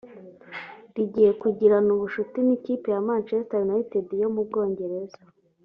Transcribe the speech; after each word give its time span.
rigiye 0.95 1.31
kugirana 1.41 1.89
ubucuti 1.95 2.37
n’ikipe 2.47 2.87
ya 2.93 3.03
Manchester 3.07 3.59
United 3.67 4.05
yo 4.21 4.29
mu 4.33 4.41
Bwongereza 4.47 5.19